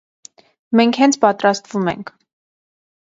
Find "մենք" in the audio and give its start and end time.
0.79-0.97